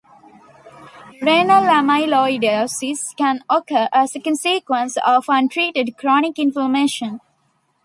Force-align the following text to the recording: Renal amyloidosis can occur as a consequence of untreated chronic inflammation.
Renal 1.21 1.65
amyloidosis 1.67 3.13
can 3.15 3.43
occur 3.47 3.87
as 3.93 4.15
a 4.15 4.19
consequence 4.19 4.97
of 5.05 5.25
untreated 5.29 5.95
chronic 5.95 6.39
inflammation. 6.39 7.19